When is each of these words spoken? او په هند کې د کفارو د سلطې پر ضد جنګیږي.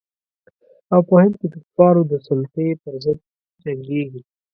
او 0.93 0.99
په 1.07 1.13
هند 1.21 1.33
کې 1.39 1.47
د 1.53 1.55
کفارو 1.65 2.01
د 2.11 2.13
سلطې 2.27 2.67
پر 2.81 2.93
ضد 3.03 3.19
جنګیږي. 3.63 4.21